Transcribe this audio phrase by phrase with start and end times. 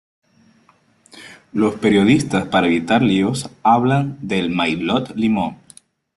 [1.53, 5.59] Los periodistas para evitar líos hablan del maillot limón.